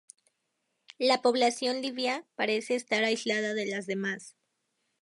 [0.97, 4.35] La población libia parece estar aislada de las demás.